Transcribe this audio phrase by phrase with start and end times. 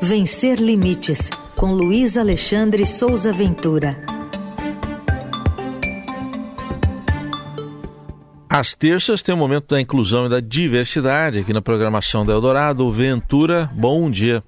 [0.00, 3.96] Vencer Limites, com Luiz Alexandre Souza Ventura.
[8.48, 12.90] Às terças tem o momento da inclusão e da diversidade aqui na programação da Eldorado.
[12.92, 14.42] Ventura, bom dia.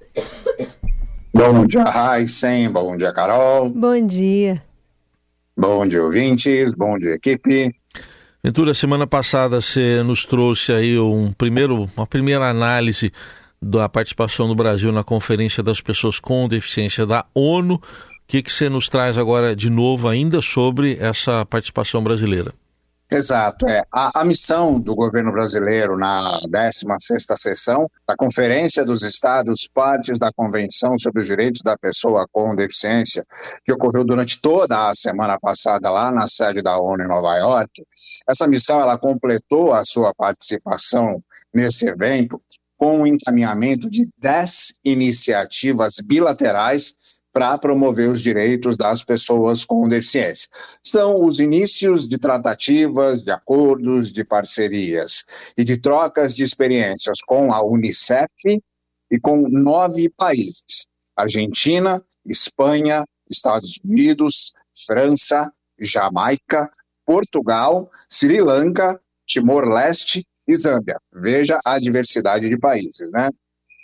[1.33, 2.69] Bom dia, Raíssen.
[2.69, 3.69] Bom dia, Carol.
[3.69, 4.63] Bom dia.
[5.55, 6.73] Bom dia, ouvintes.
[6.73, 7.75] Bom dia, equipe.
[8.41, 13.11] Ventura, semana passada você nos trouxe aí um primeiro, uma primeira análise
[13.61, 17.75] da participação do Brasil na Conferência das Pessoas com Deficiência da ONU.
[17.75, 17.81] O
[18.27, 22.53] que, que você nos traz agora de novo ainda sobre essa participação brasileira?
[23.11, 23.67] Exato.
[23.67, 23.83] É.
[23.91, 30.31] A, a, missão do governo brasileiro na 16ª sessão da Conferência dos Estados Partes da
[30.31, 33.25] Convenção sobre os Direitos da Pessoa com Deficiência,
[33.65, 37.83] que ocorreu durante toda a semana passada lá na sede da ONU em Nova York,
[38.25, 41.21] essa missão ela completou a sua participação
[41.53, 42.41] nesse evento
[42.81, 46.95] com o encaminhamento de 10 iniciativas bilaterais
[47.31, 50.49] para promover os direitos das pessoas com deficiência.
[50.81, 55.23] São os inícios de tratativas, de acordos, de parcerias
[55.55, 58.31] e de trocas de experiências com a Unicef
[59.11, 64.53] e com nove países: Argentina, Espanha, Estados Unidos,
[64.87, 66.67] França, Jamaica,
[67.05, 70.97] Portugal, Sri Lanka, Timor-Leste e Zâmbia.
[71.13, 73.29] Veja a diversidade de países, né?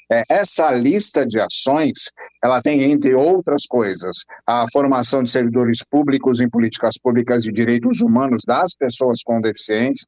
[0.10, 2.10] É, essa lista de ações,
[2.42, 8.00] ela tem, entre outras coisas, a formação de servidores públicos em políticas públicas de direitos
[8.02, 10.08] humanos das pessoas com deficiência,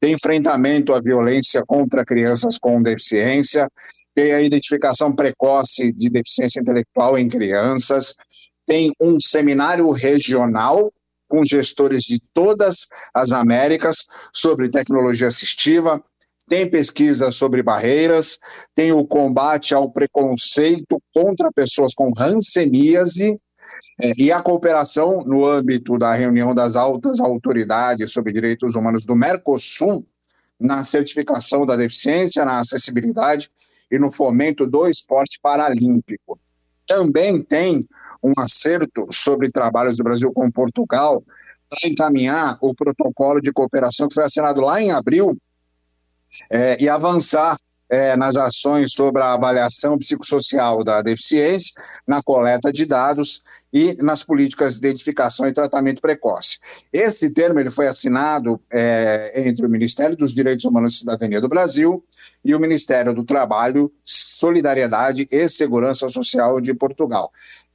[0.00, 3.68] enfrentamento à violência contra crianças com deficiência,
[4.14, 8.14] tem a identificação precoce de deficiência intelectual em crianças,
[8.66, 10.92] tem um seminário regional
[11.32, 16.04] com gestores de todas as Américas sobre tecnologia assistiva,
[16.46, 18.38] tem pesquisa sobre barreiras,
[18.74, 23.40] tem o combate ao preconceito contra pessoas com hanseníase,
[24.02, 29.16] é, e a cooperação no âmbito da reunião das altas autoridades sobre direitos humanos do
[29.16, 30.06] Mercosul,
[30.60, 33.50] na certificação da deficiência, na acessibilidade
[33.90, 36.38] e no fomento do esporte paralímpico.
[36.86, 37.88] Também tem
[38.22, 41.22] um acerto sobre trabalhos do Brasil com Portugal
[41.68, 45.36] para encaminhar o protocolo de cooperação que foi assinado lá em abril
[46.50, 47.56] é, e avançar
[47.92, 51.74] é, nas ações sobre a avaliação psicossocial da deficiência,
[52.06, 56.58] na coleta de dados e nas políticas de identificação e tratamento precoce.
[56.90, 61.50] Esse termo ele foi assinado é, entre o Ministério dos Direitos Humanos e Cidadania do
[61.50, 62.02] Brasil
[62.42, 67.30] e o Ministério do Trabalho, Solidariedade e Segurança Social de Portugal.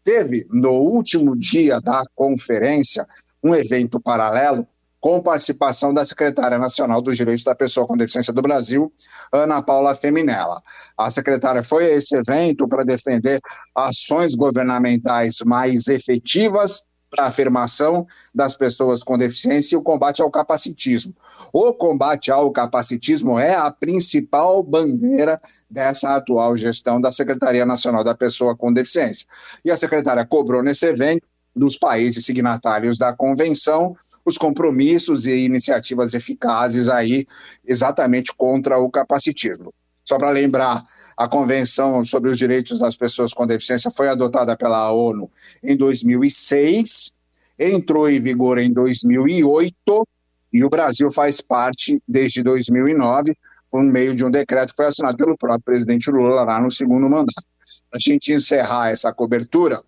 [0.07, 3.05] Teve, no último dia da conferência,
[3.43, 4.65] um evento paralelo
[5.01, 8.89] com participação da secretária nacional dos Direitos da Pessoa com Deficiência do Brasil,
[9.33, 10.61] Ana Paula Feminella.
[10.97, 13.41] A secretária foi a esse evento para defender
[13.75, 20.29] ações governamentais mais efetivas para a afirmação das pessoas com deficiência e o combate ao
[20.29, 21.15] capacitismo.
[21.53, 28.15] O combate ao capacitismo é a principal bandeira dessa atual gestão da Secretaria Nacional da
[28.15, 29.27] Pessoa com Deficiência.
[29.63, 31.25] E a secretária cobrou nesse evento
[31.55, 33.95] dos países signatários da convenção
[34.25, 37.25] os compromissos e iniciativas eficazes aí
[37.65, 39.73] exatamente contra o capacitismo.
[40.03, 40.83] Só para lembrar,
[41.17, 45.31] a Convenção sobre os Direitos das Pessoas com Deficiência foi adotada pela ONU
[45.63, 47.15] em 2006,
[47.57, 50.07] entrou em vigor em 2008
[50.53, 53.35] e o Brasil faz parte desde 2009
[53.71, 57.09] por meio de um decreto que foi assinado pelo próprio presidente Lula lá no segundo
[57.09, 57.43] mandato.
[57.89, 59.81] Para a gente encerrar essa cobertura,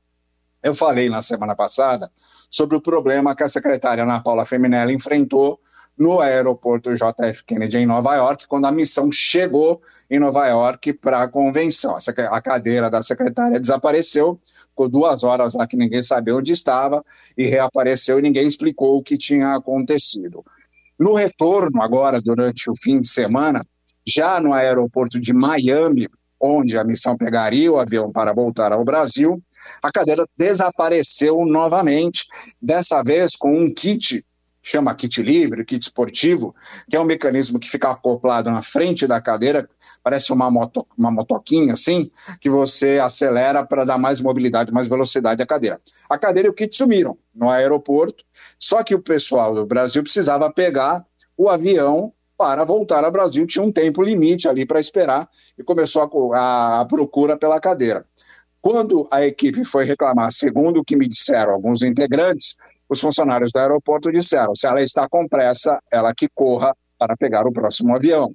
[0.64, 2.12] eu falei na semana passada
[2.50, 5.60] sobre o problema que a secretária Ana Paula Feminella enfrentou
[6.00, 11.22] no aeroporto JF Kennedy em Nova York, quando a missão chegou em Nova York para
[11.22, 11.94] a convenção.
[12.30, 14.40] A cadeira da secretária desapareceu,
[14.70, 17.04] ficou duas horas lá que ninguém sabia onde estava,
[17.38, 20.42] e reapareceu e ninguém explicou o que tinha acontecido.
[20.98, 23.66] No retorno, agora, durante o fim de semana,
[24.08, 26.08] já no aeroporto de Miami,
[26.40, 29.44] onde a missão pegaria o avião para voltar ao Brasil,
[29.84, 32.26] a cadeira desapareceu novamente,
[32.62, 34.26] dessa vez com um kit
[34.62, 36.56] chama kit livre, kit esportivo,
[36.90, 39.70] que é um mecanismo que fica acoplado na frente da cadeira,
[40.04, 45.42] parece uma, moto, uma motoquinha assim, que você acelera para dar mais mobilidade, mais velocidade
[45.42, 45.80] à cadeira.
[46.10, 48.24] A cadeira e o kit sumiram no aeroporto,
[48.58, 51.06] só que o pessoal do Brasil precisava pegar
[51.38, 55.28] o avião para voltar ao Brasil, tinha um tempo limite ali para esperar
[55.58, 58.06] e começou a, a, a procura pela cadeira.
[58.62, 62.58] Quando a equipe foi reclamar, segundo o que me disseram alguns integrantes,
[62.90, 67.46] os funcionários do aeroporto disseram: se ela está com pressa, ela que corra para pegar
[67.46, 68.34] o próximo avião.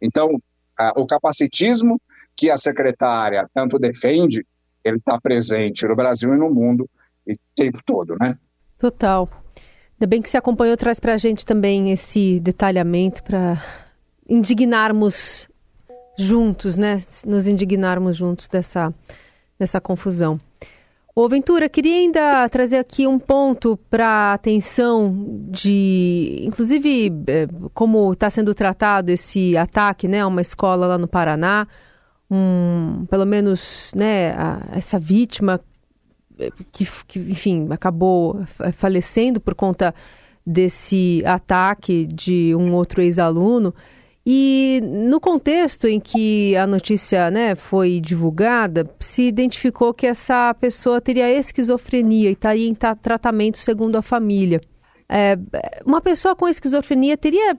[0.00, 0.40] Então,
[0.78, 2.00] a, o capacitismo
[2.36, 4.46] que a secretária tanto defende,
[4.84, 6.88] ele está presente no Brasil e no mundo
[7.28, 8.38] o tempo todo, né?
[8.78, 9.28] Total.
[9.94, 13.62] Ainda bem que você acompanhou, traz para a gente também esse detalhamento para
[14.28, 15.48] indignarmos
[16.16, 17.02] juntos, né?
[17.26, 18.94] Nos indignarmos juntos dessa,
[19.58, 20.40] dessa confusão.
[21.20, 28.30] Ô Ventura, queria ainda trazer aqui um ponto para atenção de, inclusive, é, como está
[28.30, 31.66] sendo tratado esse ataque, né, a uma escola lá no Paraná,
[32.30, 35.60] um, pelo menos, né, a, essa vítima
[36.38, 39.92] é, que, que, enfim, acabou falecendo por conta
[40.46, 43.74] desse ataque de um outro ex-aluno.
[44.30, 51.00] E no contexto em que a notícia né, foi divulgada, se identificou que essa pessoa
[51.00, 54.60] teria esquizofrenia e estaria em tratamento segundo a família.
[55.08, 55.34] É,
[55.82, 57.56] uma pessoa com esquizofrenia teria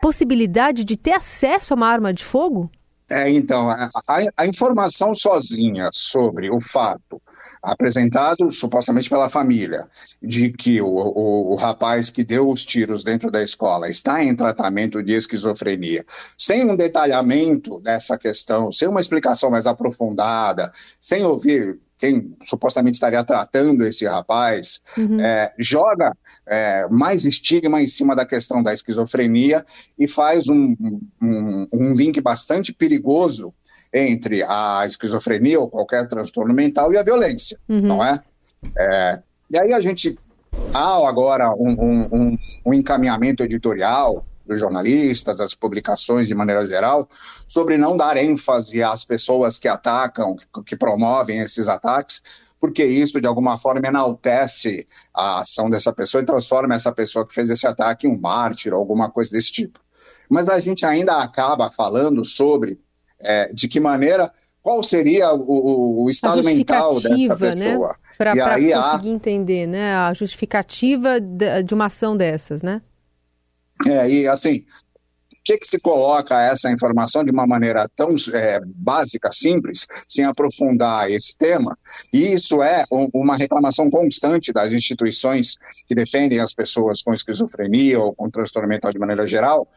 [0.00, 2.70] possibilidade de ter acesso a uma arma de fogo?
[3.10, 3.90] É, então, a,
[4.36, 7.20] a informação sozinha sobre o fato
[7.64, 9.88] apresentado supostamente pela família,
[10.22, 14.34] de que o, o, o, rapaz que deu os tiros dentro da escola está em
[14.36, 16.04] tratamento de esquizofrenia,
[16.38, 20.70] sem um detalhamento dessa questão, sem uma explicação mais aprofundada,
[21.00, 25.18] sem ouvir quem supostamente estaria tratando esse rapaz, uhum.
[25.20, 26.14] é, joga
[26.46, 29.64] é, mais estigma em cima da questão da esquizofrenia
[29.98, 30.76] e faz um,
[31.22, 33.54] um, um link bastante perigoso
[33.94, 37.80] entre a esquizofrenia ou qualquer transtorno mental e a violência, uhum.
[37.80, 38.20] não é?
[38.76, 39.22] é?
[39.48, 40.18] E aí a gente
[40.74, 47.08] há agora um, um, um, encaminhamento editorial dos jornalistas, das publicações de maneira geral,
[47.46, 52.20] sobre não dar ênfase às pessoas que atacam, que, que promovem esses ataques,
[52.60, 57.32] porque isso de alguma forma enaltece a ação dessa pessoa e transforma essa pessoa que
[57.32, 59.78] fez esse ataque em um mártir ou alguma coisa desse tipo.
[60.28, 62.78] Mas a gente ainda acaba falando sobre
[63.24, 64.30] é, de que maneira,
[64.62, 67.66] qual seria o, o estado mental dessa né?
[67.66, 67.88] pessoa.
[67.88, 67.94] Né?
[68.16, 69.94] Para conseguir entender né?
[69.94, 72.80] a justificativa de uma ação dessas, né?
[73.86, 74.64] É, e assim,
[75.32, 80.24] o que, que se coloca essa informação de uma maneira tão é, básica, simples, sem
[80.24, 81.76] aprofundar esse tema?
[82.12, 88.00] E isso é um, uma reclamação constante das instituições que defendem as pessoas com esquizofrenia
[88.00, 89.68] ou com transtorno mental de maneira geral,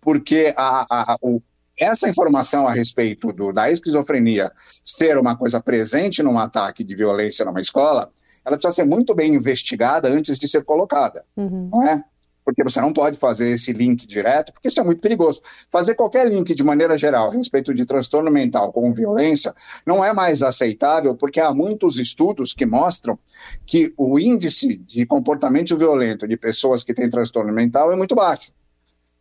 [0.00, 1.42] porque a, a, o,
[1.80, 4.52] essa informação a respeito do, da esquizofrenia
[4.84, 8.10] ser uma coisa presente num ataque de violência numa escola,
[8.44, 11.70] ela precisa ser muito bem investigada antes de ser colocada, uhum.
[11.72, 12.04] não é?
[12.42, 15.40] Porque você não pode fazer esse link direto, porque isso é muito perigoso.
[15.70, 19.54] Fazer qualquer link de maneira geral a respeito de transtorno mental com violência
[19.86, 23.18] não é mais aceitável, porque há muitos estudos que mostram
[23.66, 28.52] que o índice de comportamento violento de pessoas que têm transtorno mental é muito baixo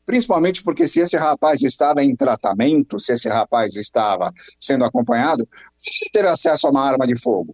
[0.09, 5.47] principalmente porque se esse rapaz estava em tratamento, se esse rapaz estava sendo acompanhado,
[5.85, 7.53] ele teve acesso a uma arma de fogo?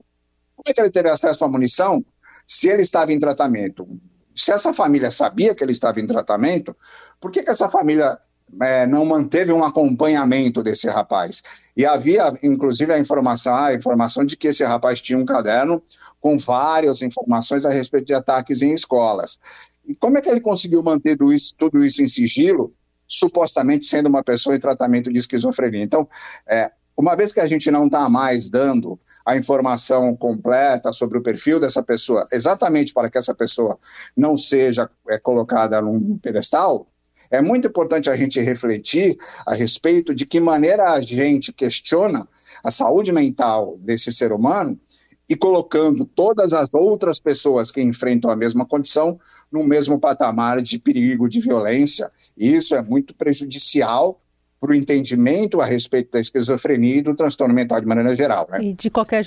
[0.55, 2.01] Como é que ele teve acesso à munição
[2.47, 3.85] se ele estava em tratamento?
[4.33, 6.73] Se essa família sabia que ele estava em tratamento,
[7.19, 8.17] por que, que essa família
[8.62, 11.42] é, não manteve um acompanhamento desse rapaz?
[11.75, 15.81] E havia, inclusive, a informação, a informação de que esse rapaz tinha um caderno
[16.21, 19.39] com várias informações a respeito de ataques em escolas.
[19.86, 22.74] E como é que ele conseguiu manter tudo isso, tudo isso em sigilo,
[23.07, 25.83] supostamente sendo uma pessoa em tratamento de esquizofrenia?
[25.83, 26.07] Então,
[26.48, 31.22] é, uma vez que a gente não está mais dando a informação completa sobre o
[31.22, 33.77] perfil dessa pessoa, exatamente para que essa pessoa
[34.15, 36.88] não seja é, colocada num pedestal,
[37.29, 42.27] é muito importante a gente refletir a respeito de que maneira a gente questiona
[42.63, 44.79] a saúde mental desse ser humano
[45.27, 49.20] e colocando todas as outras pessoas que enfrentam a mesma condição
[49.51, 52.12] no mesmo patamar de perigo, de violência.
[52.38, 54.22] E isso é muito prejudicial
[54.60, 58.48] para o entendimento a respeito da esquizofrenia e do transtorno mental de maneira geral.
[58.50, 58.63] Né?
[58.63, 59.24] E de qualquer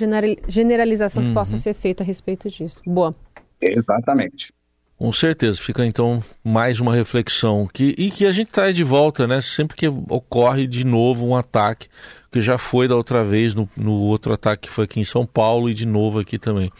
[0.48, 1.28] generalização uhum.
[1.28, 2.80] que possa ser feita a respeito disso.
[2.86, 3.14] Boa.
[3.60, 4.52] Exatamente.
[4.98, 9.28] Com certeza, fica então mais uma reflexão que, e que a gente traz de volta,
[9.28, 9.40] né?
[9.40, 11.86] Sempre que ocorre de novo um ataque,
[12.32, 15.24] que já foi da outra vez no, no outro ataque que foi aqui em São
[15.24, 16.72] Paulo e de novo aqui também.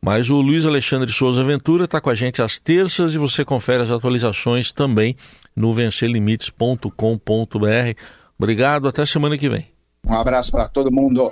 [0.00, 3.82] Mas o Luiz Alexandre Souza Ventura está com a gente às terças e você confere
[3.82, 5.16] as atualizações também
[5.54, 6.90] no vencerlimites.com.br.
[8.38, 9.66] Obrigado, até semana que vem.
[10.06, 11.28] Um abraço para todo mundo.